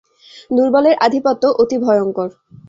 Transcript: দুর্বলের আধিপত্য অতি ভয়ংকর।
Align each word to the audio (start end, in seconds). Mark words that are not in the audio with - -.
দুর্বলের 0.51 0.95
আধিপত্য 1.05 1.43
অতি 1.61 1.77
ভয়ংকর। 1.79 2.29